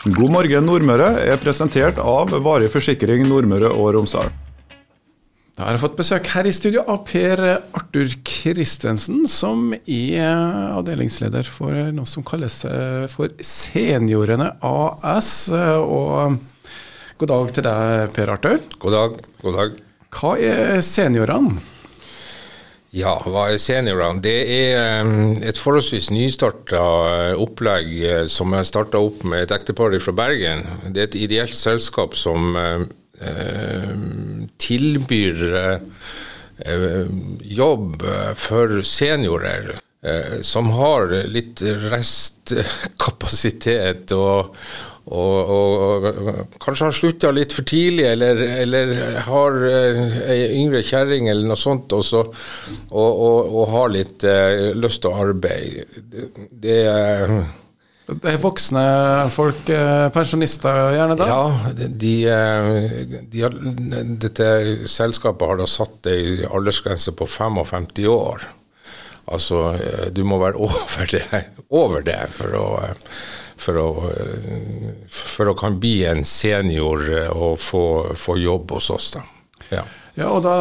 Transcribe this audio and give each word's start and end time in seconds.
God 0.00 0.30
morgen 0.32 0.64
Nordmøre 0.64 1.10
er 1.28 1.36
presentert 1.42 1.98
av 2.00 2.30
Varig 2.40 2.70
forsikring 2.72 3.26
Nordmøre 3.28 3.68
og 3.68 3.90
Romsdal. 3.98 4.30
Da 5.52 5.66
har 5.66 5.76
jeg 5.76 5.82
fått 5.82 5.98
besøk 5.98 6.30
her 6.32 6.46
i 6.48 6.52
studio 6.56 6.86
av 6.88 7.02
Per 7.04 7.42
Arthur 7.76 8.14
Christensen, 8.24 9.26
som 9.28 9.74
er 9.76 10.70
avdelingsleder 10.72 11.44
for 11.44 11.92
noe 11.92 12.08
som 12.08 12.24
kalles 12.24 12.62
eh, 12.64 13.04
for 13.12 13.34
Seniorene 13.44 14.54
AS. 14.64 15.34
Og 15.52 16.38
god 17.20 17.32
dag 17.34 17.52
til 17.58 17.68
deg, 17.68 18.14
Per 18.16 18.32
Arthur. 18.38 18.56
God 18.80 18.96
dag. 18.96 19.20
God 19.44 19.60
dag. 19.60 19.76
Hva 20.16 20.32
er 20.40 20.80
seniorene? 20.80 21.60
Ja, 22.90 23.12
hva 23.22 23.52
er 23.52 23.60
seniorene? 23.62 24.18
Det 24.24 24.50
er 24.50 25.04
um, 25.06 25.36
et 25.46 25.54
forholdsvis 25.60 26.08
nystarta 26.10 26.80
opplegg 27.38 27.86
eh, 28.02 28.24
som 28.26 28.50
er 28.56 28.64
starta 28.66 28.98
opp 28.98 29.22
med 29.22 29.42
et 29.44 29.52
ektepar 29.54 29.94
fra 30.02 30.12
Bergen. 30.24 30.66
Det 30.90 30.98
er 30.98 31.06
et 31.06 31.22
ideelt 31.22 31.54
selskap 31.54 32.18
som 32.18 32.56
tilbyr 34.56 35.36
jobb 37.44 38.00
for 38.40 38.80
seniorer. 38.88 39.76
Som 40.40 40.72
har 40.72 41.12
litt 41.28 41.60
restkapasitet 41.92 44.08
og, 44.16 44.56
og, 45.10 45.50
og, 45.50 46.04
og 46.06 46.58
kanskje 46.62 46.86
har 46.86 46.94
slutta 46.94 47.30
litt 47.34 47.54
for 47.56 47.66
tidlig, 47.66 48.06
eller, 48.12 48.42
eller 48.62 48.92
har 49.26 49.56
ei 49.66 50.42
yngre 50.60 50.84
kjerring 50.86 51.30
eller 51.30 51.50
noe 51.50 51.58
sånt, 51.58 51.90
også, 51.96 52.22
og, 52.90 53.24
og, 53.24 53.64
har 53.74 53.90
litt 53.94 54.26
eh, 54.26 54.70
lyst 54.78 55.02
til 55.02 55.10
å 55.10 55.24
arbeide. 55.26 55.88
Det, 55.98 56.28
det 56.62 56.78
uh, 56.90 57.40
det 58.10 58.26
er 58.26 58.40
voksne 58.42 58.80
folk, 59.30 59.68
pensjonister 60.10 60.96
gjerne 60.96 61.14
da? 61.18 61.26
Ja, 61.30 61.74
de, 61.78 62.14
de 63.30 63.42
har, 63.44 63.54
dette 64.24 64.48
selskapet 64.90 65.46
har 65.46 65.60
da 65.60 65.68
satt 65.70 66.08
ei 66.10 66.40
aldersgrense 66.48 67.14
på 67.14 67.28
55 67.30 68.08
år. 68.10 68.48
Altså, 69.30 69.62
du 70.10 70.24
må 70.26 70.40
være 70.42 70.58
over 70.66 71.12
det, 71.12 71.44
over 71.70 72.02
det 72.06 72.18
for 72.34 72.58
å 72.58 72.66
for 73.60 73.80
å, 73.80 73.88
for 75.12 75.50
å 75.50 75.56
kan 75.58 75.78
bli 75.80 76.00
en 76.08 76.24
senior 76.26 77.04
og 77.34 77.58
få, 77.60 77.84
få 78.18 78.38
jobb 78.40 78.76
hos 78.76 78.90
oss. 78.94 79.12
da. 79.16 79.24
Ja. 79.70 79.84
ja, 80.16 80.28
og 80.30 80.42
da, 80.46 80.56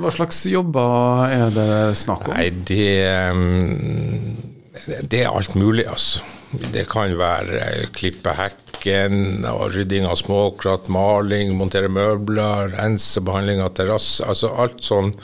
Hva 0.00 0.12
slags 0.12 0.44
jobber 0.50 1.32
er 1.32 1.54
det 1.54 1.72
snakk 2.02 2.28
om? 2.28 2.36
Nei, 2.36 2.50
det, 2.50 2.92
mm, 3.32 5.02
det 5.08 5.24
er 5.24 5.32
alt 5.32 5.56
mulig, 5.58 5.86
altså. 5.88 6.24
Det 6.52 6.84
kan 6.90 7.14
være 7.16 7.86
klippe 7.96 8.34
hekken, 8.36 9.46
rydding 9.72 10.04
av 10.04 10.18
småkratt, 10.20 10.90
maling, 10.92 11.54
montere 11.56 11.88
møbler, 11.88 12.74
rense, 12.74 13.22
behandling 13.24 13.62
av 13.64 13.72
terrasse. 13.78 14.20
Altså 14.26 14.50
alt 14.60 14.82
sånn. 14.84 15.14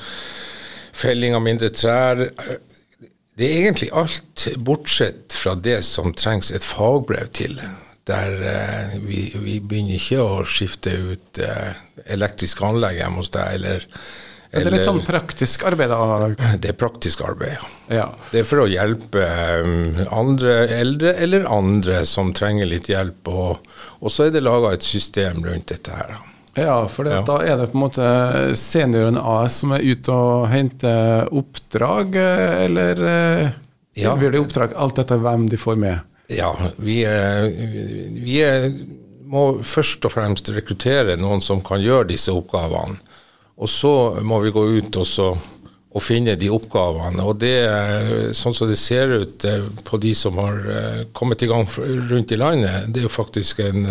Felling 0.96 1.36
av 1.36 1.44
mindre 1.44 1.68
trær. 1.74 2.24
Det 3.38 3.46
er 3.46 3.60
egentlig 3.68 3.92
alt, 3.94 4.48
bortsett 4.66 5.34
fra 5.34 5.54
det 5.54 5.80
som 5.86 6.10
trengs 6.18 6.50
et 6.54 6.64
fagbrev 6.66 7.28
til. 7.38 7.60
Der 8.08 8.40
eh, 8.50 8.96
vi, 9.04 9.28
vi, 9.36 9.58
begynner 9.60 9.98
ikke 9.98 10.24
å 10.24 10.40
skifte 10.48 10.94
ut 10.96 11.38
eh, 11.44 11.76
elektriske 12.16 12.64
anlegg 12.66 12.98
hjemme 12.98 13.22
hos 13.22 13.30
deg, 13.34 13.60
eller, 13.60 13.84
eller 14.50 14.64
Det 14.64 14.72
er 14.72 14.74
litt 14.74 14.88
sånn 14.88 15.02
praktisk 15.06 15.66
arbeid? 15.68 15.92
da? 15.92 16.48
Det 16.58 16.72
er 16.72 16.78
praktisk 16.80 17.22
arbeid, 17.28 17.68
ja. 17.92 18.08
Det 18.32 18.42
er 18.42 18.48
for 18.48 18.64
å 18.64 18.70
hjelpe 18.72 19.28
um, 19.62 20.00
andre 20.08 20.56
eldre 20.80 21.14
eller 21.20 21.46
andre 21.52 22.02
som 22.08 22.32
trenger 22.34 22.72
litt 22.72 22.90
hjelp. 22.90 23.30
Og, 23.30 23.70
og 24.00 24.14
så 24.14 24.26
er 24.26 24.34
det 24.34 24.42
laga 24.42 24.72
et 24.74 24.88
system 24.88 25.44
rundt 25.46 25.70
dette 25.76 25.94
her. 25.94 26.16
Ja, 26.56 26.88
for 26.88 27.06
det, 27.06 27.16
ja. 27.18 27.22
da 27.26 27.38
er 27.44 27.60
det 27.60 27.68
på 27.72 27.78
en 27.78 27.84
måte 27.84 28.06
senioren 28.58 29.18
AS 29.20 29.60
som 29.62 29.74
er 29.76 29.84
ute 29.84 30.14
og 30.14 30.48
henter 30.50 31.28
oppdrag, 31.34 32.16
eller 32.64 33.02
eh, 33.10 33.50
ja. 33.98 34.14
blir 34.18 34.34
det 34.34 34.42
oppdrag 34.42 34.74
alt 34.76 34.98
etter 35.02 35.20
hvem 35.22 35.48
de 35.52 35.60
får 35.60 35.78
med? 35.78 36.00
Ja, 36.32 36.50
vi, 36.76 37.00
vi 38.20 38.40
må 39.28 39.44
først 39.64 40.04
og 40.08 40.12
fremst 40.12 40.50
rekruttere 40.52 41.16
noen 41.20 41.42
som 41.44 41.62
kan 41.64 41.82
gjøre 41.82 42.10
disse 42.10 42.34
oppgavene. 42.34 42.98
Og 43.58 43.70
så 43.70 43.92
må 44.22 44.38
vi 44.44 44.52
gå 44.54 44.62
ut 44.78 44.96
og, 45.00 45.06
så, 45.08 45.32
og 45.34 46.04
finne 46.04 46.36
de 46.38 46.50
oppgavene. 46.54 47.24
Og 47.26 47.40
det, 47.42 47.56
sånn 48.38 48.54
som 48.54 48.70
det 48.70 48.78
ser 48.78 49.16
ut 49.24 49.46
eh, 49.48 49.66
på 49.84 49.98
de 49.98 50.12
som 50.14 50.38
har 50.38 50.60
eh, 50.74 51.00
kommet 51.16 51.42
i 51.42 51.48
gang 51.50 51.66
rundt 52.12 52.34
i 52.34 52.38
landet, 52.38 52.86
det 52.92 53.02
er 53.02 53.08
jo 53.08 53.12
faktisk 53.12 53.64
en 53.66 53.82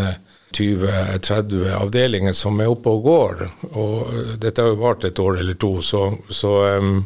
20-30 0.58 1.68
avdelinger 1.78 2.34
som 2.36 2.60
er 2.62 2.72
oppe 2.72 2.92
og 2.94 3.06
går. 3.06 3.46
Og 3.74 4.18
dette 4.42 4.64
har 4.64 4.74
jo 4.74 4.82
vart 4.82 5.06
et 5.08 5.22
år 5.22 5.42
eller 5.44 5.58
to, 5.60 5.78
så, 5.86 6.10
så, 6.30 6.54
um, 6.78 7.00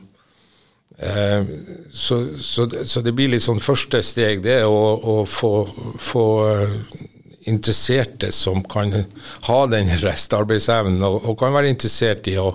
uh, 1.02 1.54
så, 1.92 2.20
så 2.40 3.04
det 3.06 3.16
blir 3.18 3.34
litt 3.34 3.46
sånn 3.46 3.64
første 3.64 4.04
steg, 4.06 4.44
det 4.46 4.62
å, 4.66 4.82
å 4.98 5.18
få, 5.30 5.54
få 6.00 6.26
uh, 6.48 6.78
interesserte 7.50 8.32
som 8.36 8.64
kan 8.64 8.94
ha 9.48 9.60
den 9.72 9.92
restarbeidsevnen, 10.02 11.02
og, 11.04 11.24
og, 11.26 11.38
kan 11.40 11.56
være 11.56 11.74
interessert 11.74 12.30
i 12.32 12.38
å 12.42 12.54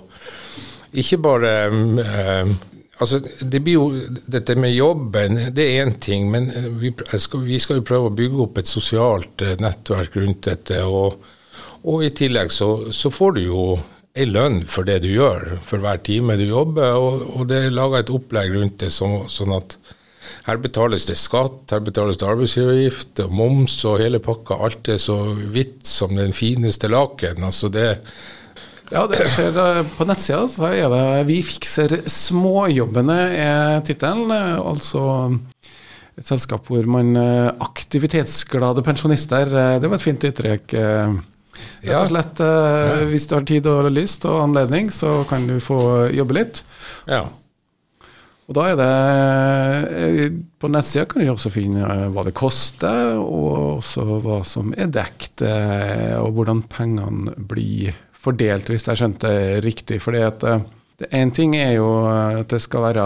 ikke 0.97 1.19
bare 1.21 1.53
um, 1.73 1.99
uh, 1.99 2.57
Altså, 2.97 3.19
det 3.21 3.61
blir 3.61 3.77
jo, 3.77 3.87
Dette 4.25 4.55
med 4.57 4.73
jobben 4.73 5.37
det 5.53 5.65
er 5.65 5.83
én 5.85 5.97
ting, 6.01 6.31
men 6.33 6.49
vi 6.81 6.93
skal, 7.21 7.43
vi 7.45 7.59
skal, 7.61 7.79
jo 7.79 7.85
prøve 7.85 8.09
å 8.09 8.15
bygge 8.17 8.39
opp 8.47 8.57
et 8.57 8.69
sosialt 8.69 9.43
eh, 9.45 9.57
nettverk 9.61 10.17
rundt 10.17 10.47
dette. 10.49 10.79
Og, 10.85 11.19
og 11.85 12.05
i 12.05 12.09
tillegg 12.09 12.49
så, 12.53 12.89
så, 12.95 13.13
får 13.13 13.37
du 13.37 13.43
jo 13.45 13.67
ei 14.17 14.25
lønn 14.25 14.63
for 14.65 14.87
det 14.87 15.03
du 15.05 15.11
gjør, 15.11 15.59
for 15.65 15.83
hver 15.83 16.01
time 16.05 16.39
du 16.39 16.47
jobber. 16.47 16.97
Og, 16.97 17.27
og 17.37 17.51
det 17.51 17.67
er 17.67 17.77
laga 17.77 18.01
et 18.01 18.13
opplegg 18.13 18.55
rundt 18.55 18.81
det 18.81 18.89
så, 18.95 19.11
sånn 19.29 19.53
at 19.59 19.77
her 20.47 20.57
betales 20.63 21.05
det 21.05 21.17
skatt, 21.19 21.67
her 21.69 21.83
betales 21.83 22.17
det 22.17 22.27
arbeidsgiveravgift 22.27 23.21
moms 23.29 23.77
og 23.85 24.01
hele 24.01 24.21
pakka. 24.23 24.57
Alt 24.63 24.89
er 24.89 24.99
så 25.03 25.19
hvitt 25.37 25.85
som 25.87 26.15
den 26.17 26.33
fineste 26.35 26.89
laken. 26.89 27.43
altså 27.45 27.69
det 27.69 27.91
ja, 28.93 29.03
det 29.09 29.19
skjer 29.33 29.57
eh, 29.59 29.79
på 29.97 30.07
nettsida. 30.07 30.43
Så 30.51 30.67
er 30.69 30.87
det 30.91 31.05
'Vi 31.27 31.39
fikser 31.43 31.95
småjobbene' 32.07 33.23
er 33.35 33.81
tittelen. 33.87 34.31
Altså 34.31 35.39
et 36.17 36.25
selskap 36.25 36.67
hvor 36.67 36.85
man 36.87 37.15
eh, 37.15 37.51
Aktivitetsglade 37.59 38.83
pensjonister. 38.83 39.47
Eh, 39.47 39.79
det 39.79 39.89
var 39.89 39.99
et 39.99 40.05
fint 40.05 40.29
uttrykk. 40.29 40.77
Rett 41.81 41.97
og 41.97 42.11
slett. 42.11 42.39
Hvis 43.09 43.27
du 43.27 43.35
har 43.35 43.43
tid 43.43 43.67
og 43.67 43.91
lyst 43.91 44.25
og 44.29 44.43
anledning, 44.45 44.91
så 44.93 45.23
kan 45.27 45.47
du 45.47 45.59
få 45.59 46.07
jobbe 46.13 46.37
litt. 46.37 46.63
Ja. 47.09 47.25
Og 48.47 48.55
da 48.55 48.67
er 48.69 48.77
det 48.79 50.43
På 50.61 50.69
nettsida 50.71 51.03
kan 51.09 51.25
du 51.25 51.31
også 51.33 51.49
finne 51.51 52.07
hva 52.13 52.23
det 52.23 52.35
koster, 52.37 53.17
og 53.17 53.81
også 53.81 54.21
hva 54.23 54.43
som 54.45 54.69
er 54.77 54.87
dekt, 54.87 55.41
og 55.41 56.37
hvordan 56.37 56.61
pengene 56.69 57.33
blir 57.35 57.97
fordelt, 58.27 58.71
hvis 58.71 58.87
jeg 58.87 58.99
skjønte 58.99 59.31
riktig. 59.65 60.01
fordi 60.03 60.25
at 60.27 60.43
Én 60.97 61.29
eh, 61.29 61.33
ting 61.33 61.53
er 61.55 61.75
jo 61.77 61.89
at 62.09 62.49
det 62.49 62.57
skal 62.63 62.87
være 62.87 63.03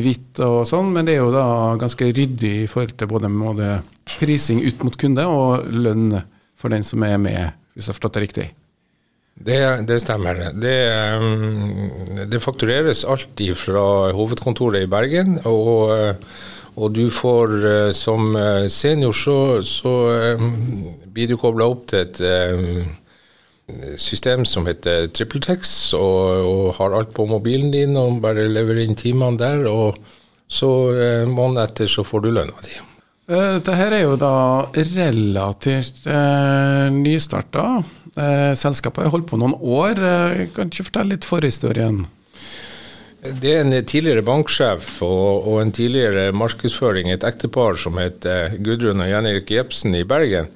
hvitt 0.00 0.40
og 0.40 0.62
sånn, 0.68 0.88
men 0.94 1.04
det 1.04 1.16
er 1.16 1.20
jo 1.20 1.34
da 1.34 1.76
ganske 1.76 2.08
ryddig 2.08 2.52
i 2.62 2.68
forhold 2.70 2.96
til 2.96 3.10
både, 3.10 3.28
både 3.28 3.72
prising 4.16 4.62
ut 4.64 4.86
mot 4.86 4.96
kunde 4.96 5.26
og 5.28 5.68
lønn 5.68 6.14
for 6.56 6.72
den 6.72 6.86
som 6.86 7.04
er 7.04 7.18
med, 7.20 7.52
hvis 7.74 7.84
jeg 7.84 7.92
har 7.92 7.98
forstått 7.98 8.16
det 8.16 8.24
riktig. 8.24 8.48
Det, 9.36 9.60
det 9.84 10.00
stemmer. 10.00 10.46
Det, 10.56 10.76
mm, 11.20 12.24
det, 12.32 12.40
faktureres 12.40 13.04
alltid 13.04 13.52
fra 13.60 14.12
hovedkontoret 14.16 14.86
i 14.86 14.88
Bergen. 14.88 15.36
Og, 15.44 15.92
og 16.80 16.94
du 16.96 17.10
får 17.12 17.52
eh, 17.68 17.90
som 17.92 18.32
senior 18.72 19.12
så, 19.12 19.60
så 19.60 19.92
blir 21.04 21.28
du 21.28 21.36
kobla 21.36 21.68
opp 21.68 21.90
til 21.92 22.06
et 22.06 22.24
system 23.98 24.44
som 24.46 24.66
heter 24.68 25.08
TrippelTex, 25.10 25.94
og, 25.98 26.46
og, 26.46 26.66
har 26.78 26.94
alt 26.94 27.14
på 27.16 27.26
mobilen 27.26 27.72
din 27.74 27.96
og 27.98 28.20
bare 28.22 28.46
leverer 28.48 28.84
inn 28.84 28.98
timene 28.98 29.40
der. 29.40 29.66
Og 29.70 29.98
så 30.46 30.68
eh, 30.94 31.24
måneden 31.26 31.64
etter 31.64 31.90
så 31.90 32.04
får 32.06 32.22
du 32.22 32.30
lønna 32.30 32.66
di. 32.66 32.76
Uh, 33.26 33.58
Dette 33.58 33.74
er 33.74 34.04
jo 34.04 34.14
da 34.20 34.34
relativt 34.70 36.04
eh, 36.06 36.84
nystarta. 36.94 37.80
Eh, 38.14 38.52
selskapet 38.54 39.02
har 39.02 39.10
holdt 39.16 39.26
på 39.32 39.40
noen 39.40 39.56
år. 39.58 39.98
Uh, 39.98 40.44
kan 40.54 40.70
du 40.70 40.76
ikke 40.76 40.92
fortelle 40.92 41.16
litt 41.16 41.26
forhistorien? 41.26 42.04
Det 43.40 43.52
er 43.52 43.62
en 43.64 43.74
tidligere 43.86 44.24
banksjef 44.26 45.00
og, 45.04 45.46
og 45.48 45.62
en 45.62 45.72
tidligere 45.74 46.32
markedsføring, 46.36 47.10
et 47.10 47.24
ektepar 47.26 47.78
som 47.80 47.98
heter 48.00 48.58
Gudrun 48.62 49.02
og 49.02 49.10
Jan 49.10 49.28
Erik 49.30 49.50
Jepsen 49.54 49.96
i 49.98 50.04
Bergen 50.08 50.50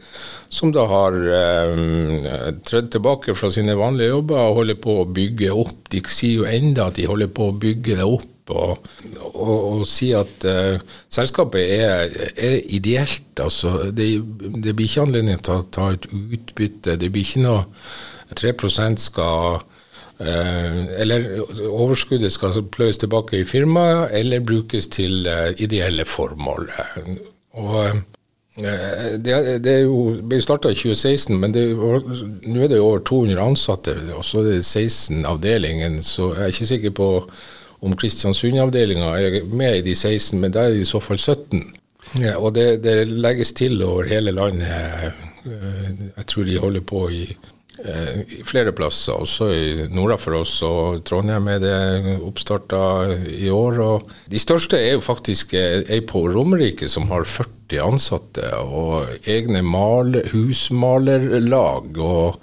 som 0.50 0.72
da 0.74 0.82
har 0.90 1.14
um, 1.14 2.24
trødd 2.66 2.90
tilbake 2.90 3.36
fra 3.38 3.52
sine 3.54 3.76
vanlige 3.78 4.10
jobber 4.10 4.40
og 4.48 4.56
holder 4.58 4.78
på 4.82 4.96
å 4.98 5.06
bygge 5.06 5.52
opp. 5.54 5.84
De 5.94 6.02
sier 6.10 6.40
jo 6.40 6.48
enda 6.50 6.88
at 6.90 6.98
de 6.98 7.06
holder 7.06 7.30
på 7.30 7.48
å 7.48 7.56
bygge 7.62 8.00
det 8.00 8.06
opp 8.06 8.50
og, 8.50 8.88
og, 9.30 9.52
og 9.54 9.84
si 9.86 10.10
at 10.16 10.46
uh, 10.50 10.82
selskapet 11.12 11.70
er, 11.76 12.10
er, 12.34 12.56
ideelt. 12.74 13.30
Altså, 13.38 13.92
det, 13.94 14.10
det, 14.58 14.74
blir 14.74 14.88
ikke 14.90 15.06
anledning 15.06 15.38
til 15.38 15.60
å 15.60 15.68
ta 15.70 15.92
et 15.94 16.10
utbytte. 16.10 16.98
Det 16.98 17.12
blir 17.14 17.26
ikke 17.28 17.46
noe 17.46 17.62
3 18.34 18.54
skal 18.98 19.62
Eller 20.20 21.24
overskuddet 21.64 22.32
skal 22.32 22.62
pløyes 22.72 23.00
tilbake 23.00 23.40
i 23.40 23.46
firmaet, 23.48 24.10
eller 24.18 24.44
brukes 24.44 24.88
til 24.92 25.24
uh, 25.24 25.48
ideelle 25.56 26.04
formål. 26.04 26.68
Og 27.60 28.02
Eh, 28.58 29.18
det, 29.18 29.58
det 29.64 29.76
jo, 29.84 30.16
ble 30.26 30.40
starta 30.42 30.72
i 30.72 30.78
2016, 30.78 31.36
men 31.38 31.54
nå 31.54 32.64
er 32.64 32.70
det 32.70 32.80
jo 32.80 32.88
over 32.88 33.02
200 33.06 33.42
ansatte, 33.44 33.94
og 34.16 34.24
så 34.26 34.42
er 34.42 34.48
det 34.50 34.64
16 34.64 35.24
avdelinger. 35.28 36.00
Så 36.02 36.32
jeg 36.34 36.42
er 36.42 36.54
ikke 36.54 36.70
sikker 36.72 36.96
på 36.98 37.10
om 37.80 37.94
Kristiansund-avdelinga 37.96 39.12
er 39.16 39.38
med 39.46 39.78
i 39.78 39.84
de 39.86 39.94
16, 39.94 40.40
men 40.40 40.52
da 40.52 40.66
er 40.66 40.74
det 40.74 40.82
i 40.82 40.88
så 40.88 41.00
fall 41.00 41.18
17. 41.18 41.62
Ja, 42.18 42.34
og 42.40 42.56
det, 42.56 42.82
det 42.84 43.06
legges 43.08 43.54
til 43.56 43.80
over 43.86 44.08
hele 44.10 44.34
landet. 44.34 44.66
Eh, 45.46 46.10
jeg 46.16 46.26
tror 46.26 46.48
de 46.48 46.58
holder 46.60 46.84
på 46.84 47.06
i 47.14 47.24
Eh, 47.80 48.40
flere 48.44 48.72
plasser, 48.76 49.16
også 49.16 49.46
i 49.54 49.86
norda 49.92 50.18
for 50.20 50.40
oss. 50.40 50.52
og 50.66 51.00
Trondheim 51.08 51.48
er 51.48 51.60
det 51.62 52.16
oppstarta 52.26 52.80
i 53.32 53.48
år. 53.50 53.80
og 53.80 54.10
De 54.28 54.40
største 54.40 54.76
er 54.78 54.98
jo 54.98 55.04
faktisk 55.04 55.54
ei 55.54 55.84
eh, 55.86 56.02
på 56.04 56.26
Romerike 56.28 56.88
som 56.88 57.08
har 57.10 57.24
40 57.24 57.80
ansatte, 57.80 58.44
og 58.60 59.08
egne 59.24 59.62
mal, 59.62 60.12
husmalerlag. 60.32 61.96
og 61.98 62.40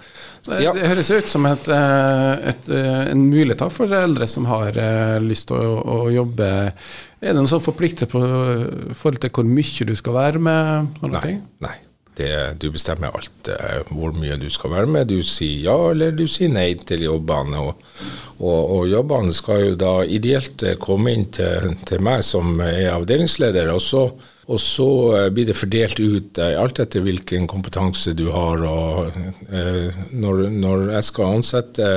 ja. 0.47 0.71
Det 0.71 0.87
høres 0.87 1.11
ut 1.11 1.27
som 1.27 1.45
et, 1.45 1.67
eh, 1.67 2.49
et, 2.53 2.69
en 3.11 3.25
mulighet 3.27 3.67
for 3.73 3.91
eldre 3.91 4.27
som 4.27 4.47
har 4.47 4.79
lyst 5.21 5.49
til 5.51 5.59
å, 5.59 5.81
å 5.83 5.97
jobbe. 6.09 6.47
Er 7.19 7.33
det 7.33 7.35
noen 7.35 7.49
sånn 7.51 7.65
forpliktet 7.65 8.09
på 8.09 8.21
forhold 8.95 9.21
til 9.21 9.33
hvor 9.33 9.45
mye 9.45 9.89
du 9.89 9.93
skal 9.97 10.17
være 10.17 10.41
med? 10.41 10.97
Nei, 11.03 11.41
nei, 11.61 11.75
det, 12.17 12.59
du 12.61 12.69
bestemmer 12.73 13.13
alt, 13.15 13.49
eh, 13.53 13.81
hvor 13.91 14.15
mye 14.17 14.37
du 14.39 14.47
skal 14.53 14.73
være 14.73 14.89
med. 14.93 15.11
Du 15.11 15.21
sier 15.25 15.67
ja 15.69 15.75
eller 15.91 16.15
du 16.15 16.25
sier 16.29 16.51
nei 16.53 16.71
til 16.87 17.05
jobbene. 17.07 17.61
Og, 17.61 17.85
og, 18.39 18.73
og 18.77 18.87
jobbene 18.91 19.35
skal 19.35 19.63
jo 19.69 19.77
da 19.79 19.93
ideelt 20.03 20.65
eh, 20.65 20.77
komme 20.81 21.13
inn 21.15 21.27
til, 21.37 21.75
til 21.87 22.03
meg 22.03 22.25
som 22.27 22.59
er 22.65 22.91
avdelingsleder. 22.95 23.71
og 23.73 23.83
så 23.83 24.07
og 24.47 24.61
så 24.63 24.89
eh, 25.17 25.29
blir 25.35 25.49
det 25.49 25.57
fordelt 25.59 25.99
ut 25.99 26.39
alt 26.39 26.79
etter 26.79 27.03
hvilken 27.03 27.47
kompetanse 27.51 28.15
du 28.17 28.29
har. 28.31 28.63
og 28.63 29.11
når, 30.11 30.47
når 30.53 30.89
jeg 30.95 31.09
skal 31.09 31.37
ansette 31.37 31.89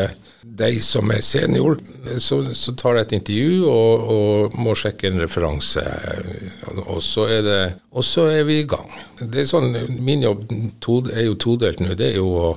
deg 0.61 0.79
som 0.85 1.11
er 1.13 1.23
senior, 1.25 1.79
så, 2.19 2.41
så 2.57 2.73
tar 2.79 2.97
jeg 2.97 3.07
et 3.07 3.15
intervju 3.19 3.69
og, 3.69 4.05
og, 4.15 4.59
må 4.61 4.75
sjekke 4.79 5.11
en 5.11 5.21
referanse. 5.21 5.85
Og 6.87 7.01
så, 7.05 7.27
er 7.37 7.43
det, 7.45 7.61
og 7.93 8.07
så 8.07 8.27
er 8.33 8.45
vi 8.49 8.61
i 8.63 8.69
gang. 8.69 8.89
Det 9.21 9.43
er 9.43 9.51
sånn, 9.51 9.75
Min 10.01 10.25
jobb 10.25 10.47
er 11.13 11.27
jo 11.27 11.39
todelt 11.41 11.83
nå. 11.85 11.95
Det 11.99 12.13
er 12.13 12.21
jo 12.21 12.31
å, 12.41 12.53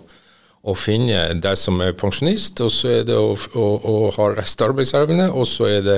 å 0.63 0.73
finne 0.79 1.25
deg 1.43 1.57
som 1.59 1.81
er 1.83 1.95
pensjonist, 1.99 2.61
og 2.63 2.71
så 2.71 2.91
er 2.99 3.07
det 3.07 3.17
å, 3.19 3.33
å, 3.35 3.65
å 3.83 3.95
ha 4.15 4.29
restarbeidsevne, 4.37 5.27
og 5.35 5.47
så 5.49 5.67
er 5.67 5.81
det 5.83 5.97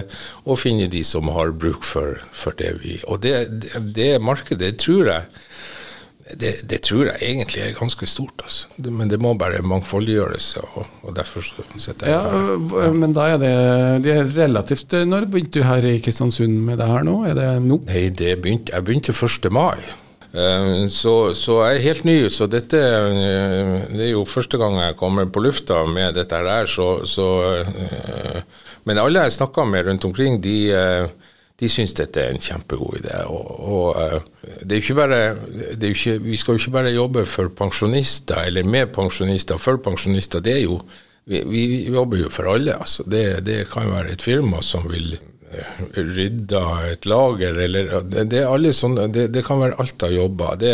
å 0.49 0.57
finne 0.57 0.87
de 0.89 1.03
som 1.05 1.29
har 1.35 1.53
bruk 1.53 1.85
for, 1.85 2.17
for 2.33 2.57
det 2.57 2.71
vi 2.81 2.97
Og 3.05 3.21
det, 3.21 3.35
det, 3.61 3.83
det 3.93 4.15
markedet 4.21 4.73
tror 4.81 5.11
jeg 5.11 5.43
det, 6.25 6.55
det, 6.65 6.79
tror 6.81 7.03
jeg 7.05 7.21
egentlig 7.21 7.61
er 7.61 7.75
ganske 7.77 8.07
stort. 8.09 8.41
Altså. 8.41 8.71
Det, 8.81 8.89
men 8.89 9.11
det 9.11 9.19
må 9.21 9.35
bare 9.37 9.61
mangfoldiggjøres. 9.61 10.47
Og, 10.63 10.87
og 11.05 11.13
derfor 11.13 11.45
setter 11.77 12.09
jeg 12.09 12.15
ja, 12.15 12.23
her. 12.25 12.95
Men 12.97 13.13
da 13.13 13.27
er 13.35 13.37
det, 13.43 13.51
det 14.01 14.15
er 14.15 14.31
relativt 14.33 14.95
Når 15.05 15.27
begynte 15.29 15.61
du 15.61 15.67
her 15.67 15.85
i 15.85 15.99
Kristiansund 16.01 16.57
med 16.65 16.81
det 16.81 16.89
her 16.89 17.05
nå? 17.05 17.19
Er 17.29 17.37
det 17.37 17.51
nå? 17.67 17.77
Nei, 17.85 18.07
det 18.09 18.39
begynte, 18.41 18.73
jeg 18.73 18.87
begynte 18.87 19.13
1. 19.13 19.51
mai. 19.53 19.85
Eh, 20.35 20.87
så, 20.91 21.33
så, 21.33 21.61
jeg 21.63 21.77
er 21.77 21.85
helt 21.85 22.07
ny, 22.07 22.15
så 22.33 22.47
dette 22.51 22.79
eh, 22.79 23.75
det 23.93 24.09
er 24.09 24.11
jo 24.11 24.25
første 24.27 24.59
gang 24.59 24.75
jeg 24.81 24.97
kommer 24.99 25.29
på 25.31 25.43
lufta 25.45 25.85
med 25.87 26.17
dette 26.17 26.41
her. 26.41 26.67
Så, 26.67 27.05
så, 27.07 27.27
eh, 27.61 28.41
men 28.85 28.99
alle 28.99 29.23
jeg 29.23 29.37
snakker 29.37 29.69
med 29.69 29.87
rundt 29.87 30.07
omkring, 30.09 30.41
de 30.43 30.57
de 31.55 31.69
syns 31.71 31.93
dette 31.95 32.19
er 32.19 32.33
en 32.33 32.41
kjempegod 32.43 32.97
idé. 32.99 33.21
Og, 33.31 33.51
og 33.63 34.25
det 34.59 34.75
er 34.75 34.81
ikke 34.81 34.97
bare, 34.97 35.19
er 35.71 35.85
ikke, 35.87 36.17
vi 36.19 36.35
skal 36.35 36.57
jo 36.57 36.59
ikke 36.59 36.73
bare 36.73 36.91
jobbe 36.91 37.23
for 37.31 37.47
pensjonister, 37.47 38.41
eller 38.49 38.67
med 38.67 38.91
pensjonister, 38.91 39.55
for 39.55 39.79
pensjonister. 39.79 40.43
Det 40.43 40.51
er 40.51 40.65
jo, 40.65 40.81
vi, 41.31 41.39
vi 41.47 41.61
jobber 41.95 42.25
jo 42.25 42.33
for 42.33 42.51
alle. 42.51 42.75
Altså. 42.75 43.07
Det, 43.07 43.23
det 43.47 43.69
kan 43.71 43.87
være 43.87 44.17
et 44.17 44.25
firma 44.27 44.59
som 44.67 44.83
vil 44.91 45.15
rydda 45.95 46.63
et 46.91 47.05
lager, 47.09 47.57
eller 47.65 47.91
Det, 48.05 48.73
sånne, 48.75 49.07
det, 49.13 49.27
det 49.33 49.43
kan 49.45 49.61
være 49.61 49.77
alt 49.81 50.03
av 50.03 50.13
jobber. 50.13 50.59
Det, 50.59 50.73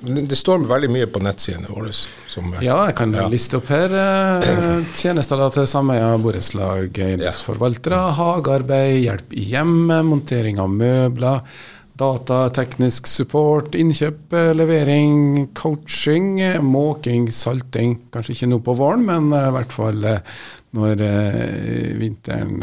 det, 0.00 0.38
står 0.38 0.66
veldig 0.68 0.90
mye 0.92 1.08
på 1.10 1.22
nettsidene 1.24 1.70
våre. 1.72 1.92
Som, 1.92 2.52
ja, 2.62 2.76
jeg 2.88 2.96
kan 2.98 3.14
ja. 3.16 3.26
liste 3.30 3.58
opp 3.60 3.70
her. 3.72 3.94
Eh, 3.94 4.86
tjenester 5.00 5.42
til 5.54 5.68
sameie 5.70 6.12
borettslag, 6.22 6.94
eiendomsforvaltere, 6.94 7.98
ja. 7.98 8.14
hagearbeid, 8.20 8.96
hjelp 9.04 9.36
i 9.36 9.46
hjemmet, 9.54 10.08
montering 10.08 10.62
av 10.62 10.72
møbler. 10.74 11.44
Data, 12.00 12.46
teknisk 12.56 13.10
support, 13.10 13.74
innkjøp, 13.76 14.22
eh, 14.32 14.52
levering, 14.56 15.50
coaching, 15.58 16.38
måking, 16.64 17.28
salting. 17.34 17.98
Kanskje 18.14 18.38
ikke 18.38 18.52
nå 18.54 18.62
på 18.64 18.76
våren, 18.78 19.04
men 19.08 19.34
eh, 19.36 19.50
i 19.50 19.56
hvert 19.58 19.74
fall 19.76 20.06
når 20.70 21.00
vinteren 21.98 22.60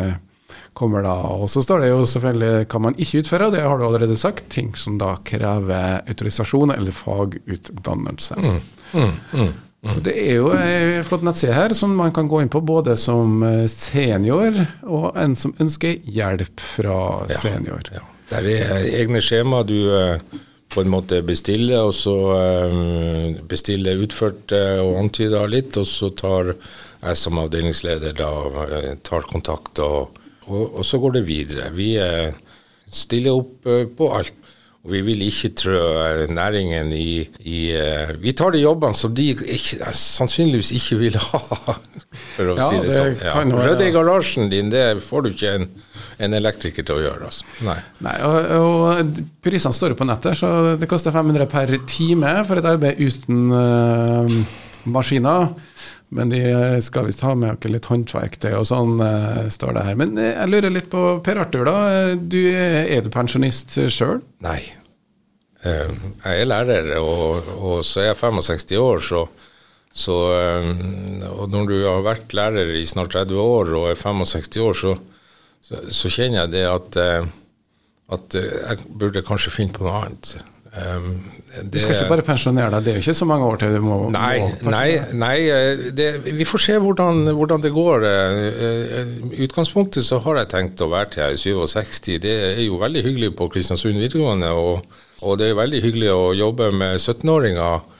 kommer 0.77 1.05
da. 1.05 1.15
Og 1.41 1.49
så 1.49 1.63
står 1.65 1.83
det 1.83 1.91
jo 1.91 2.01
selvfølgelig 2.07 2.67
hva 2.69 2.81
man 2.87 2.97
ikke 3.01 3.23
utfører, 3.23 3.53
det 3.53 3.63
har 3.65 3.79
du 3.79 3.85
allerede 3.87 4.17
sagt. 4.19 4.49
Ting 4.53 4.73
som 4.77 4.99
da 5.01 5.15
krever 5.27 6.03
autorisasjon 6.07 6.73
eller 6.75 6.95
fagutdannelse. 6.95 8.37
Mm, 8.37 8.59
mm, 8.93 9.13
mm, 9.33 9.53
mm. 9.83 9.93
så 9.93 10.03
det 10.05 10.15
er 10.21 10.35
jo 10.37 10.51
ei 10.55 11.05
flott 11.07 11.25
nettside 11.25 11.55
her 11.57 11.73
som 11.77 11.95
man 11.97 12.13
kan 12.15 12.29
gå 12.29 12.43
inn 12.43 12.51
på 12.53 12.61
både 12.61 12.97
som 13.01 13.41
eh, 13.47 13.63
senior 13.71 14.61
og 14.85 15.17
en 15.17 15.37
som 15.39 15.55
ønsker 15.63 16.03
hjelp 16.05 16.61
fra 16.75 16.99
senior. 17.31 17.89
Ja, 17.93 18.03
ja. 18.03 18.11
Der 18.27 18.51
er 18.51 18.83
egne 18.99 19.23
skjema 19.23 19.63
du 19.63 19.77
eh, 19.95 20.19
på 20.67 20.83
en 20.83 20.91
måte 20.91 21.21
bestiller, 21.23 21.87
og 21.87 21.95
så 21.95 22.17
eh, 22.35 23.39
bestiller 23.47 24.03
utført 24.03 24.51
og 24.51 24.97
antyder 24.99 25.49
litt, 25.49 25.79
og 25.79 25.87
så 25.87 26.11
tar 26.11 26.53
jeg 26.97 27.19
som 27.21 27.37
avdelingsleder 27.39 28.15
da 28.17 28.31
tar 29.05 29.27
kontakt 29.31 29.79
og 29.79 30.17
og, 30.47 30.79
og, 30.79 30.83
så 30.85 30.99
går 31.03 31.17
det 31.19 31.23
videre. 31.27 31.69
Vi 31.75 31.93
eh, 32.01 32.35
stiller 32.87 33.39
opp 33.39 33.67
eh, 33.67 33.87
på 33.97 34.11
alt. 34.15 34.43
Og 34.87 34.93
vi 34.93 35.01
vil 35.03 35.23
ikke 35.25 35.49
trø 35.57 35.79
næringen 36.31 36.93
i, 36.95 37.19
i 37.49 37.57
Vi 38.21 38.31
tar 38.37 38.53
de 38.55 38.61
jobbene 38.61 38.95
som 38.95 39.11
de 39.11 39.25
ikke, 39.33 39.89
sannsynligvis 39.91 40.69
ikke 40.77 40.99
vil 41.01 41.17
ha, 41.25 41.41
for 42.37 42.53
å 42.53 42.55
ja, 42.55 42.67
si 42.69 42.77
det, 42.77 42.85
det 42.85 42.93
sånn. 42.95 43.17
Ja. 43.25 43.65
Rydde 43.65 43.89
i 43.89 43.91
garasjen 43.91 44.47
din, 44.53 44.69
det 44.71 44.85
får 45.03 45.25
du 45.25 45.29
ikke 45.33 45.57
en, 45.57 45.67
en 46.23 46.37
elektriker 46.39 46.87
til 46.87 47.01
å 47.01 47.03
gjøre. 47.03 47.27
Altså. 47.27 47.49
Nei. 47.67 47.75
Nei 48.05 48.15
og, 48.29 48.53
og, 48.61 49.19
Prisene 49.43 49.75
står 49.75 49.97
på 49.99 50.07
nettet, 50.07 50.39
så 50.39 50.53
det 50.79 50.87
koster 50.87 51.11
500 51.11 51.51
per 51.51 51.75
time 51.89 52.37
for 52.47 52.61
et 52.61 52.71
arbeid 52.71 53.03
uten 53.03 53.43
uh, 53.51 54.39
maskiner. 54.93 55.51
Men 56.15 56.31
de 56.31 56.39
skal 56.83 57.07
visst 57.09 57.23
ha 57.27 57.33
med 57.35 57.57
oss 57.57 57.67
litt 57.67 57.87
håndverktøy 57.91 58.53
og 58.55 58.67
sånn, 58.69 59.01
uh, 59.03 59.47
står 59.51 59.75
det 59.75 59.85
her. 59.89 59.97
Men 59.99 60.15
uh, 60.15 60.29
jeg 60.29 60.51
lurer 60.53 60.71
litt 60.71 60.89
på 60.91 61.03
Per 61.23 61.41
Arthur, 61.43 61.67
da. 61.67 62.13
Du, 62.15 62.39
er 62.47 63.03
du 63.03 63.11
pensjonist 63.13 63.75
sjøl? 63.91 64.21
Nei. 64.45 64.61
Jeg 65.67 66.31
er 66.31 66.47
lærer, 66.47 66.93
og, 67.01 67.49
og, 67.57 67.79
så 67.83 68.05
er 68.05 68.11
jeg 68.13 68.19
65 68.21 68.77
år, 68.79 69.01
så, 69.03 69.25
så 69.91 70.15
Og 71.33 71.49
når 71.51 71.65
du 71.67 71.73
har 71.81 72.05
vært 72.05 72.35
lærer 72.37 72.71
i 72.77 72.85
snart 72.87 73.11
30 73.11 73.41
år 73.41 73.73
og 73.75 73.89
er 73.89 73.99
65 73.99 74.61
år, 74.63 74.77
så, 74.79 74.93
så, 75.59 75.81
så 75.91 76.11
kjenner 76.13 76.45
jeg 76.45 76.53
det 76.53 76.63
at, 76.69 76.99
at 78.15 78.37
jeg 78.37 78.87
burde 78.87 79.25
kanskje 79.27 79.55
finne 79.57 79.75
på 79.75 79.83
noe 79.83 80.05
annet. 80.05 80.37
Um, 80.75 81.21
du 81.63 81.77
skal 81.79 81.95
ikke 81.95 82.09
bare 82.11 82.25
pensjonere 82.27 82.69
deg, 82.73 82.85
det 82.85 82.91
er 82.91 82.97
jo 82.99 83.03
ikke 83.05 83.17
så 83.17 83.27
mange 83.29 83.47
år 83.47 83.59
til 83.61 83.75
du 83.77 83.81
må 83.85 83.97
Nei, 84.13 84.35
må 84.61 84.73
nei, 84.73 84.99
nei 85.15 85.35
eh, 85.49 85.83
det, 85.95 86.07
vi 86.25 86.45
får 86.45 86.63
se 86.65 86.77
hvordan, 86.83 87.31
hvordan, 87.37 87.63
det 87.63 87.71
går. 87.73 88.05
Eh, 88.05 88.61
eh, 88.67 89.11
utgangspunktet 89.47 90.05
så 90.05 90.19
har 90.25 90.41
jeg 90.41 90.51
tenkt 90.53 90.83
å 90.83 90.89
være 90.91 91.11
til 91.13 91.23
jeg 91.23 91.37
er 91.37 91.73
67. 91.73 92.17
Det 92.27 92.35
er 92.51 92.63
jo 92.65 92.81
veldig 92.81 93.05
hyggelig 93.07 93.33
på 93.39 93.49
Kristiansund 93.53 93.97
videregående, 93.97 94.51
og, 94.53 94.99
og 95.23 95.39
det 95.39 95.51
er 95.51 95.61
veldig 95.61 95.83
hyggelig 95.85 96.11
å 96.13 96.25
jobbe 96.37 96.71
med 96.75 96.99
17-åringer 96.99 97.77
Eh, 97.77 97.96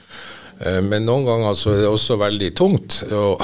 men 0.58 1.04
noen 1.06 1.22
ganger 1.22 1.54
så 1.54 1.70
er 1.70 1.84
det 1.84 1.90
også 1.90 2.16
veldig 2.18 2.48
tungt. 2.58 2.96
Og, 3.14 3.42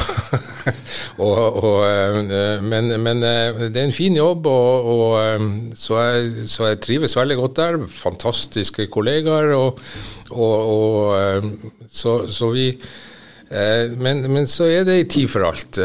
og, 1.27 1.59
og, 1.63 1.77
eh, 1.87 2.63
men, 2.65 2.91
men, 2.99 3.23
eh, 3.23 3.69
det 3.69 3.81
er 3.81 3.87
en 3.87 3.95
fin 3.95 4.17
jobb, 4.19 4.49
og, 4.51 5.77
så 5.79 6.01
jeg, 6.03 6.49
så, 6.51 6.69
jeg, 6.73 6.81
trives 6.83 7.15
veldig 7.17 7.39
godt 7.39 7.57
der. 7.61 7.79
Fantastiske 7.87 8.89
kollegaer. 8.91 9.55
og, 9.55 9.79
så, 11.91 12.19
så, 12.27 12.51
vi 12.51 12.73
men, 14.01 14.25
men, 14.33 14.49
så 14.51 14.67
er 14.67 14.87
det 14.89 14.97
en 14.99 15.11
tid 15.15 15.29
for 15.31 15.47
alt. 15.47 15.79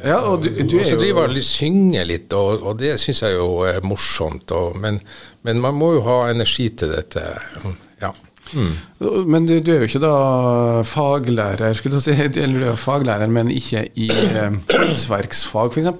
Ja, 0.00 0.16
og 0.24 0.42
du, 0.42 0.48
du 0.64 0.78
så 0.82 0.96
driver 0.98 1.28
jeg 1.28 1.42
og 1.42 1.46
synger 1.46 2.08
litt, 2.08 2.32
og, 2.34 2.72
det 2.80 2.96
syns 2.98 3.20
jeg 3.22 3.36
jo 3.36 3.60
er 3.68 3.78
morsomt. 3.86 4.50
Og, 4.56 4.74
men, 4.80 4.98
men 5.46 5.60
man 5.62 5.76
må 5.78 5.92
jo 5.98 6.02
ha 6.08 6.18
energi 6.32 6.70
til 6.80 6.96
dette. 6.96 7.22
Mm. 8.52 9.26
Men 9.30 9.48
du, 9.48 9.56
du 9.64 9.72
er 9.72 9.82
jo 9.82 9.88
ikke 9.90 10.02
da 10.02 10.14
faglærer, 10.88 11.74
skulle 11.78 11.98
du 12.00 12.04
si, 12.04 12.14
eller 12.14 12.56
du 12.56 12.68
er 12.72 12.80
faglærer, 12.80 13.30
men 13.32 13.52
ikke 13.54 13.86
i 13.94 14.08
eh, 14.10 14.56
håndverksfag 14.72 15.74
f.eks. 15.74 15.92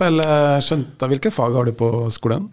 Skjønt 0.67 0.97
da, 1.01 1.11
hvilke 1.11 1.35
fag 1.35 1.59
har 1.59 1.71
du 1.71 1.77
på 1.77 1.91
skolen? 2.15 2.51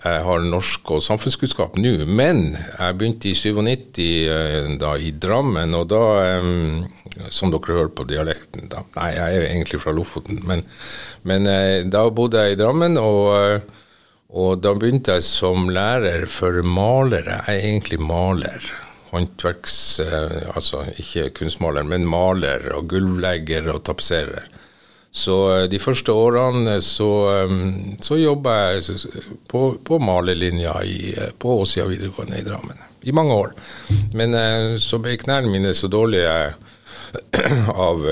Jeg 0.00 0.22
har 0.24 0.44
norsk 0.48 0.94
og 0.94 1.02
samfunnskunnskap 1.04 1.74
nå, 1.76 1.90
men 2.08 2.54
jeg 2.54 2.96
begynte 2.96 3.28
i 3.28 3.34
97 3.36 3.98
eh, 4.32 4.70
da 4.80 4.94
i 4.96 5.10
Drammen, 5.12 5.76
og 5.76 5.90
da 5.92 6.04
eh, 6.22 7.26
Som 7.34 7.50
dere 7.52 7.74
hører 7.74 7.90
på 7.92 8.06
dialekten, 8.08 8.70
da. 8.70 8.84
Nei, 8.96 9.10
jeg 9.12 9.36
er 9.36 9.48
egentlig 9.50 9.80
fra 9.82 9.92
Lofoten, 9.92 10.38
men, 10.46 10.62
men 11.28 11.48
eh, 11.50 11.82
da 11.84 12.06
bodde 12.08 12.40
jeg 12.40 12.54
i 12.54 12.60
Drammen, 12.62 12.96
og, 12.96 13.26
eh, 13.36 13.90
og 14.30 14.62
da 14.64 14.72
begynte 14.78 15.18
jeg 15.18 15.26
som 15.26 15.68
lærer 15.68 16.24
for 16.30 16.62
malere. 16.64 17.42
Jeg 17.44 17.58
er 17.58 17.68
egentlig 17.74 18.00
maler. 18.00 18.70
Håndverks... 19.10 19.76
eh, 20.04 20.40
Altså 20.54 20.84
ikke 20.98 21.30
kunstmaler, 21.40 21.86
men 21.86 22.08
maler 22.08 22.70
og 22.76 22.88
gulvlegger 22.92 23.70
og 23.74 23.84
tapetserer. 23.88 24.48
Så 25.10 25.36
eh, 25.56 25.66
de 25.70 25.78
første 25.82 26.14
årene 26.14 26.78
så, 26.86 27.10
eh, 27.34 27.54
så 28.02 28.18
jobba 28.20 28.54
jeg 28.70 28.98
på, 29.50 29.64
på 29.84 29.98
eh, 31.16 31.32
på 31.38 31.60
Åsia 31.62 31.86
videregående 31.90 32.38
i 32.38 32.46
Drammen. 32.46 32.86
I 33.02 33.14
mange 33.16 33.32
år. 33.32 33.54
Men 34.12 34.34
så 34.76 34.98
ble 35.00 35.14
knærne 35.16 35.48
mine 35.48 35.70
så 35.72 35.88
dårlige 35.88 36.34
av 37.88 38.04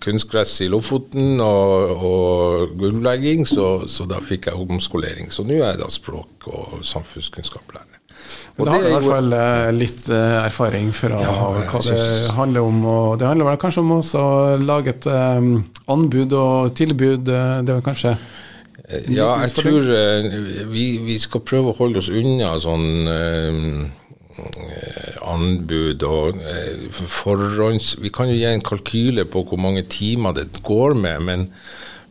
kunstgress 0.00 0.54
i 0.64 0.70
Lofoten 0.72 1.42
og, 1.44 1.92
og 2.08 2.72
gulvlegging, 2.80 3.44
så, 3.46 3.84
så 3.84 4.08
da 4.08 4.22
fikk 4.24 4.48
jeg 4.48 4.64
omskolering. 4.64 5.28
Så 5.28 5.44
nå 5.44 5.58
er 5.60 5.74
jeg 5.74 5.82
da 5.84 5.90
språk- 5.92 6.48
og 6.48 6.80
samfunnskunnskapslærer. 6.88 7.93
Og 8.56 8.66
det 8.68 8.72
har 8.74 8.84
du 8.84 8.86
i 8.86 8.90
er 8.90 8.94
hvert 9.00 9.08
fall 9.10 9.32
eh, 9.34 9.70
litt 9.74 10.08
eh, 10.14 10.34
erfaring 10.44 10.92
fra 10.94 11.16
Ja, 11.18 11.32
hva 11.58 11.80
det 11.80 11.82
synes- 11.88 12.28
handler 12.36 12.62
om. 12.68 12.84
Og 12.86 13.18
det 13.18 13.26
handler 13.26 13.48
vel 13.50 13.58
kanskje 13.58 13.82
om 13.82 13.90
også 13.96 14.20
å 14.22 14.56
lage 14.62 14.92
et 14.94 15.06
um, 15.10 15.64
anbud 15.90 16.32
og 16.38 16.74
tilbud. 16.78 17.24
det 17.26 17.66
vel 17.74 17.82
kanskje 17.82 18.16
Ja, 19.08 19.40
jeg 19.42 19.54
tror 19.56 19.80
vi, 20.70 20.84
vi 21.02 21.18
skal 21.18 21.40
prøve 21.40 21.72
å 21.72 21.78
holde 21.78 21.98
oss 21.98 22.10
unna 22.12 22.52
sånn 22.62 23.08
eh, 23.08 24.02
anbud 25.24 26.02
og 26.06 26.38
forhånds... 27.10 27.96
Vi 28.02 28.10
kan 28.14 28.28
jo 28.30 28.36
gi 28.38 28.46
en 28.50 28.62
kalkyle 28.64 29.24
på 29.30 29.42
hvor 29.48 29.58
mange 29.60 29.82
timer 29.90 30.34
det 30.36 30.62
går 30.66 30.94
med, 30.98 31.22
men, 31.26 31.46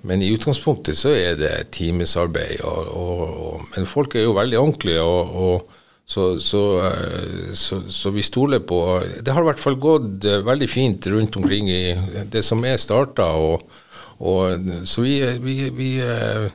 men 0.04 0.24
i 0.24 0.32
utgangspunktet 0.34 0.98
så 1.00 1.14
er 1.16 1.38
det 1.40 1.54
timesarbeid. 1.76 2.60
Og, 2.68 2.92
og, 2.92 3.24
og, 3.48 3.64
men 3.76 3.88
folk 3.90 4.16
er 4.16 4.26
jo 4.28 4.36
veldig 4.38 4.60
ordentlige, 4.60 5.04
og 5.04 5.80
så, 6.06 6.40
så, 6.40 6.64
eh, 6.88 7.54
så, 7.56 7.82
så 7.90 8.10
vi 8.12 8.22
stoler 8.24 8.60
på 8.60 8.80
Det 9.24 9.32
har 9.32 9.42
i 9.42 9.48
hvert 9.48 9.62
fall 9.64 9.78
gått 9.80 10.26
eh, 10.28 10.42
veldig 10.46 10.68
fint 10.70 11.08
rundt 11.08 11.38
omkring 11.40 11.70
i 11.72 11.96
det 12.30 12.44
som 12.44 12.64
er 12.68 12.78
starta. 12.78 13.30
Og, 13.40 13.64
og, 14.20 14.68
så 14.86 15.02
vi, 15.06 15.16
vi, 15.42 15.56
vi 15.74 15.88
eh, 16.04 16.50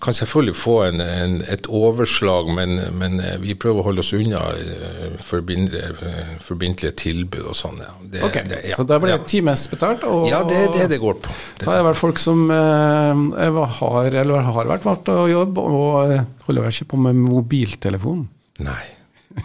kan 0.00 0.14
selvfølgelig 0.16 0.54
få 0.56 0.76
en, 0.86 1.00
en, 1.02 1.34
et 1.50 1.66
overslag, 1.68 2.48
men, 2.56 2.78
men 2.96 3.18
eh, 3.20 3.34
vi 3.42 3.52
prøver 3.58 3.82
å 3.82 3.88
holde 3.90 4.00
oss 4.06 4.14
unna 4.16 4.40
eh, 4.54 5.18
forbindelige 5.26 6.94
tilbud 7.02 7.42
og 7.50 7.58
sånn. 7.58 7.82
Ja. 7.82 7.92
Det- 8.14 8.22
Ok, 8.30 8.38
det- 8.48 8.62
ja, 8.70 8.76
Så 8.78 8.86
da 8.88 8.98
blir 9.02 9.12
ja. 9.16 9.18
times 9.18 9.66
betalt? 9.68 10.04
Og, 10.08 10.28
Ja, 10.30 10.42
det 10.44 10.56
er 10.56 10.72
det 10.78 10.88
det 10.94 11.00
går 11.02 11.14
på. 11.20 11.28
Det, 11.58 11.66
Da 11.66 11.72
er 11.74 11.82
det 11.82 11.88
vel 11.90 11.94
folk 12.06 12.18
som 12.18 12.46
eh, 12.50 13.64
har, 13.80 14.04
eller 14.14 14.40
har 14.54 14.64
vært 14.72 14.84
valgt 14.86 15.08
å 15.12 15.26
jobbe, 15.28 15.60
og 15.60 16.12
eh, 16.12 16.22
holder 16.46 16.70
ikke 16.70 16.88
på 16.94 16.96
med 17.08 17.16
mobiltelefon? 17.16 18.28
Nei, 18.60 18.84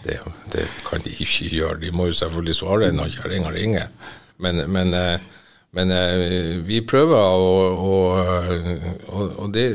det, 0.03 0.19
det 0.53 0.65
kan 0.87 1.03
de 1.05 1.13
ikke 1.13 1.49
gjøre. 1.51 1.79
De 1.81 1.93
må 1.95 2.09
jo 2.09 2.19
selvfølgelig 2.19 2.57
svare 2.57 2.91
når 2.95 3.15
kjerringa 3.15 3.53
ringer. 3.55 4.11
Men, 4.43 4.63
men, 4.71 4.93
eh, 4.93 5.25
men 5.75 5.91
eh, 5.95 6.55
vi 6.67 6.81
prøver 6.87 7.15
og, 7.15 7.79
å 7.79 9.25
og 9.45 9.53
det, 9.55 9.67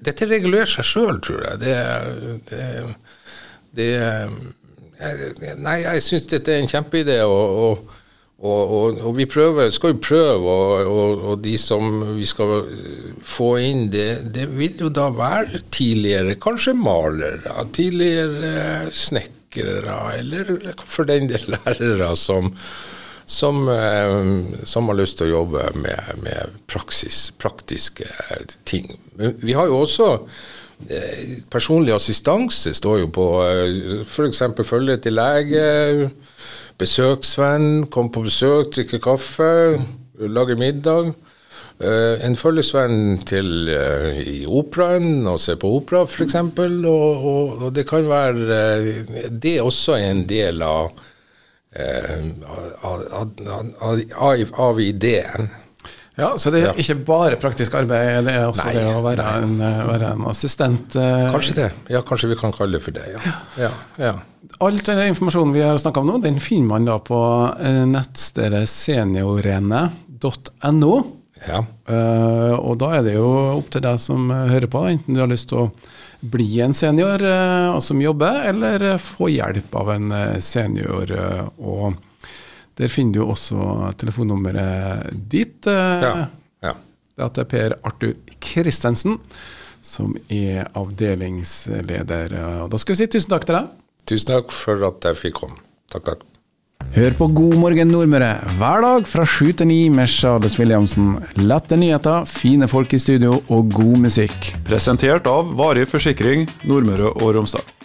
Dette 0.00 0.28
regulerer 0.28 0.70
seg 0.70 0.88
sjøl, 0.88 1.20
tror 1.24 1.44
jeg. 1.48 1.60
Det, 1.64 1.76
det, 2.50 2.64
det 3.76 3.90
Nei, 5.60 5.78
jeg 5.86 6.04
syns 6.04 6.28
dette 6.28 6.52
er 6.52 6.60
en 6.60 6.68
kjempeidé. 6.68 7.22
og, 7.24 7.64
og 7.64 7.99
og, 8.40 8.70
og, 8.72 9.00
og 9.04 9.16
vi 9.18 9.26
prøver, 9.28 9.68
skal 9.68 9.92
jo 9.92 9.98
prøve, 10.00 10.52
og, 10.88 11.24
og, 11.28 11.42
de 11.44 11.58
som 11.60 11.90
vi 12.16 12.24
skal 12.28 12.62
få 13.20 13.50
inn, 13.60 13.82
det, 13.92 14.32
det 14.32 14.46
vil 14.56 14.80
jo 14.86 14.88
da 14.96 15.10
være 15.12 15.60
tidligere 15.68 16.38
kanskje 16.40 16.72
malere, 16.72 17.66
tidligere 17.76 18.88
snekkere, 18.96 19.98
eller 20.16 20.54
for 20.86 21.04
den 21.10 21.28
del 21.28 21.52
lærere 21.52 22.14
som, 22.16 22.48
som, 23.28 23.60
eh, 23.74 24.16
som 24.64 24.88
har 24.88 25.00
lyst 25.02 25.20
til 25.20 25.28
å 25.28 25.42
jobbe 25.42 25.68
med, 25.76 26.24
med 26.24 26.56
praksis, 26.70 27.26
praktiske 27.36 28.08
ting. 28.64 28.88
Men 29.20 29.36
vi 29.44 29.52
har 29.58 29.68
jo 29.68 29.82
også 29.82 30.08
eh, 30.88 31.36
Personlig 31.52 31.92
assistanse 31.92 32.72
står 32.72 33.02
jo 33.04 33.12
på 33.12 33.30
f.eks. 34.08 34.44
følge 34.64 34.96
til 35.04 35.20
lege 35.20 35.64
besøksvenn, 36.80 37.86
komme 37.92 38.12
på 38.12 38.24
besøk, 38.26 38.72
drikke 38.74 39.00
kaffe, 39.04 39.50
lage 40.20 40.56
middag. 40.60 41.12
Uh, 41.80 42.20
en 42.26 42.34
følgesvenn 42.36 43.22
til 43.24 43.70
uh, 43.72 44.18
i 44.20 44.42
operaen 44.44 45.24
og 45.30 45.38
se 45.40 45.54
på 45.56 45.70
opera, 45.78 46.02
f.eks. 46.04 46.34
Og, 46.36 46.82
og, 46.84 47.54
og 47.56 47.70
det 47.72 47.86
kan 47.88 48.04
være 48.04 48.58
uh, 48.92 49.22
Det 49.32 49.54
også 49.62 49.96
er 49.96 50.10
en 50.10 50.26
del 50.28 50.60
av, 50.60 50.90
av, 52.84 53.30
av, 53.80 54.44
av 54.66 54.80
ideen. 54.84 55.48
Ja, 56.20 56.30
Så 56.38 56.50
det 56.52 56.58
er 56.62 56.66
Ja. 56.70 56.74
ikke 56.78 56.96
bare 57.06 57.36
praktisk 57.40 57.74
arbeid, 57.80 58.24
det 58.26 58.34
er 58.36 58.44
også 58.50 58.64
Nei, 58.66 58.74
det 58.76 58.84
å 58.92 59.02
være, 59.04 59.24
en, 59.42 59.54
eh, 59.60 59.86
være 59.88 60.06
en 60.14 60.24
assistent. 60.30 60.96
eh, 60.96 61.30
Kanskje 61.32 61.54
det. 61.54 61.70
Ja, 61.88 62.00
kanskje 62.02 62.28
vi 62.30 62.36
kan 62.40 62.52
kalle 62.52 62.72
det 62.78 62.82
for 62.84 62.90
det. 62.96 63.02
Ja. 63.14 63.20
ja, 63.56 63.70
ja. 63.98 64.12
Alt 64.60 64.84
den 64.86 64.98
informasjonen 65.14 65.52
vi 65.54 65.62
har 65.64 65.76
snakka 65.80 66.00
om 66.02 66.06
nå, 66.10 66.18
den 66.22 66.38
finner 66.42 66.68
man 66.74 66.84
da 66.88 66.98
på 66.98 67.20
eh, 67.60 67.84
nettstedet 67.88 68.66
seniorene.no. 68.68 70.94
ja. 71.48 71.62
Uh, 71.88 72.52
og 72.60 72.76
da 72.78 72.90
er 72.98 73.02
det 73.06 73.14
jo 73.16 73.28
opp 73.56 73.70
til 73.72 73.80
deg 73.82 73.98
som 74.02 74.28
hører 74.30 74.66
på, 74.70 74.82
enten 74.90 75.14
du 75.16 75.20
har 75.22 75.28
lyst 75.30 75.48
til 75.50 75.58
å 75.64 75.70
bli 76.30 76.60
en 76.60 76.74
senior 76.76 77.22
uh, 77.24 77.78
som 77.80 78.00
jobber, 78.02 78.42
eller 78.50 78.98
få 79.00 79.28
hjelp 79.32 79.74
av 79.80 79.88
en 79.96 80.12
senior. 80.44 81.10
Uh, 81.10 81.48
og 81.64 81.94
der 82.80 82.88
finner 82.92 83.20
du 83.20 83.26
også 83.28 83.92
telefonnummeret 84.00 85.12
ditt. 85.30 85.66
eh, 85.68 86.06
ja. 86.06 86.28
ja. 86.64 86.74
Det 87.20 87.42
er 87.44 87.48
Per 87.50 87.76
Arthur 87.84 88.14
Christensen, 88.40 89.18
som 89.84 90.14
er 90.32 90.70
avdelingsleder. 90.76 92.34
Og 92.64 92.70
Da 92.72 92.80
skal 92.80 92.94
vi 92.96 93.02
si 93.02 93.10
tusen 93.12 93.30
takk 93.34 93.44
til 93.48 93.58
deg. 93.60 93.70
Tusen 94.08 94.32
takk 94.32 94.52
for 94.54 94.88
at 94.88 95.04
jeg 95.10 95.18
fikk 95.20 95.40
komme. 95.42 95.60
Takk, 95.92 96.06
takk. 96.08 96.26
Hør 96.94 97.12
på 97.18 97.26
God 97.36 97.58
morgen 97.60 97.90
Nordmøre 97.92 98.30
hver 98.56 98.80
dag 98.82 99.04
fra 99.06 99.26
sju 99.28 99.50
til 99.52 99.68
ni 99.68 99.82
med 99.92 100.08
Charles 100.10 100.56
Williamsen. 100.58 101.18
Lette 101.38 101.76
nyheter, 101.78 102.24
fine 102.26 102.66
folk 102.72 102.96
i 102.96 102.98
studio 103.02 103.36
og 103.52 103.68
god 103.76 104.00
musikk. 104.08 104.54
Presentert 104.66 105.28
av 105.30 105.52
Varig 105.60 105.86
forsikring 105.92 106.48
Nordmøre 106.64 107.12
og 107.12 107.36
Romsdal. 107.36 107.79